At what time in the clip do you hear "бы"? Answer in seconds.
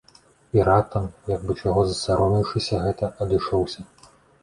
1.45-1.57